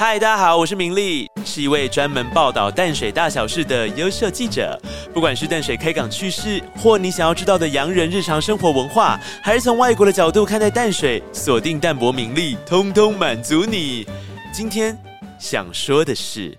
[0.00, 4.80] 嗨，大家好，我是明丽，是一位专门报道淡水大小事的优秀记者。
[5.12, 14.06] 不管是淡水开港趣事，或你想要知道的洋人日常生活文化，还是从外国的角度看待淡水，锁定淡泊名利，通通满足你。
[14.50, 14.98] 今天
[15.38, 16.56] 想说的是，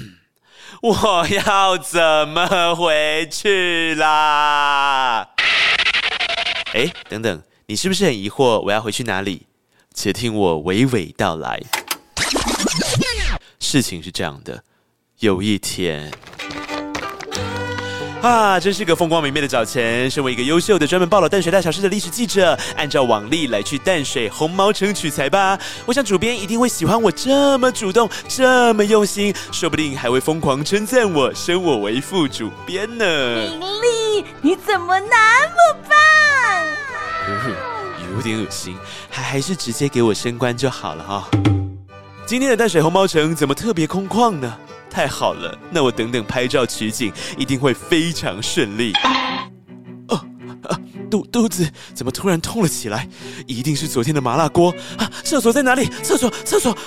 [0.80, 5.28] 我要怎么回去啦？
[6.72, 9.46] 哎，等等，你是不是很疑惑我要回去哪里？
[9.92, 11.60] 且听我娓娓道来。
[13.70, 14.64] 事情是这样的，
[15.20, 16.10] 有一天，
[18.20, 20.10] 啊，真是个风光明媚的早晨。
[20.10, 25.56] 身为一个优秀的专门报道淡水大小事的历史记者，按照往例来去淡水红毛城取材吧。
[25.86, 33.06] 我想主编一定会喜欢我这么主动，这么用心，说不定还会疯狂称赞我，升我为副主编呢。
[33.06, 35.96] 明丽，你怎么那么棒？
[38.16, 38.76] 有点恶心，
[39.08, 41.30] 还还是直接给我升官就好了哈。
[42.30, 44.56] 今天的淡水红毛城怎么特别空旷呢？
[44.88, 48.92] 太好了，那我等等拍照取景一定会非常顺利。
[50.06, 50.24] 哦，
[51.10, 53.08] 肚肚子怎么突然痛了起来？
[53.48, 55.10] 一定是昨天的麻辣锅啊！
[55.24, 55.86] 厕所在哪里？
[56.04, 56.78] 厕所，厕所，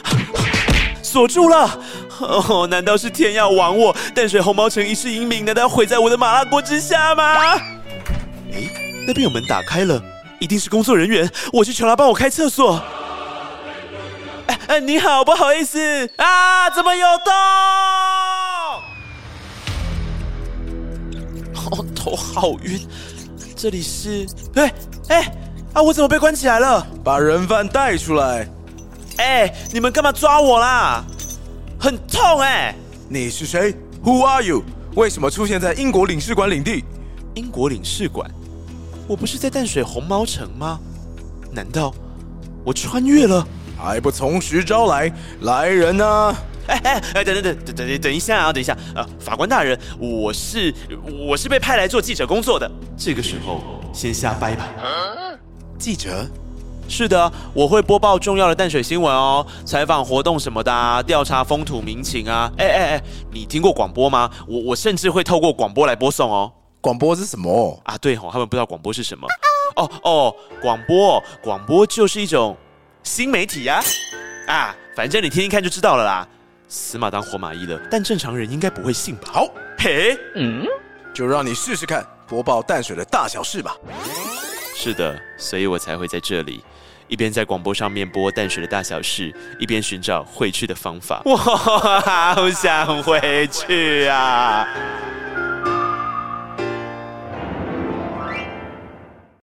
[1.03, 1.78] 锁住了。
[2.22, 3.94] 哦，难道是天要亡我？
[4.16, 7.36] 淡水红毛城一世英名，难道要毁在我的麻辣锅之下吗？
[7.44, 8.70] 哎，
[9.06, 10.02] 那边有门打开了，
[10.40, 11.30] 一定是工作人员。
[11.52, 12.81] 我去求他帮我开厕所。
[14.67, 17.33] 哎，你好，不好意思啊，怎么有洞？
[21.72, 22.80] 哦，头好晕，
[23.56, 24.25] 这里是……
[24.56, 24.73] 哎
[25.09, 25.36] 哎
[25.73, 26.86] 啊，我怎么被关起来了？
[27.03, 28.47] 把人犯带出来！
[29.17, 31.03] 哎，你们干嘛抓我啦？
[31.80, 32.73] 很痛哎！
[33.09, 34.64] 你是谁？Who are you？
[34.95, 36.84] 为什么出现在英国领事馆领地？
[37.36, 38.30] 英国领事馆？
[39.08, 40.80] 我不是在淡水红毛城吗？
[41.52, 41.94] 难道
[42.64, 43.45] 我穿越了？
[43.78, 45.12] 还不从实招来！
[45.42, 46.36] 来人呐！
[46.68, 48.54] 哎哎哎，等等等等等等一下啊！
[48.54, 49.06] 等一下啊！
[49.20, 50.74] 法官大人，我是
[51.28, 52.72] 我是被派来做记者工作的。
[52.97, 53.62] 这个时候
[53.92, 54.70] 先下掰吧。
[55.78, 56.25] 记者？
[56.88, 62.50] 是的，我会播报重要的淡水新闻哦，采访活动什么的啊，调查风土民情啊。
[62.58, 64.30] 哎哎哎，你听过广播吗？
[64.47, 66.50] 我我甚至会透过广播来播送哦。
[66.80, 67.97] 广播是什么啊？
[67.97, 69.28] 对哦，他们不知道广播是什么。
[69.76, 72.56] 哦哦，广播广播就是一种。
[73.03, 73.84] 新媒体呀，
[74.47, 76.28] 啊，反正你听听看就知道了啦。
[76.69, 79.30] 死马当活马医了，但正常人应该不会信吧？
[79.31, 79.47] 好，
[79.78, 80.66] 嘿，嗯，
[81.14, 83.75] 就让你试试看播报淡水的大小事吧。
[84.74, 86.64] 是的，所以我才会在这里，
[87.09, 91.22] 一边在广播上面播淡水的大小事，一边寻找回去的方法。
[91.25, 94.68] 我好想回去啊！